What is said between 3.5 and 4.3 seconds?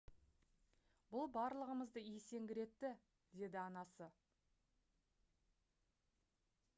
анасы